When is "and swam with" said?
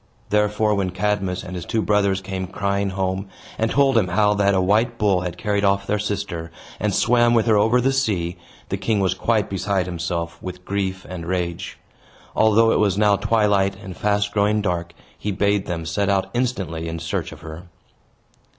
6.79-7.45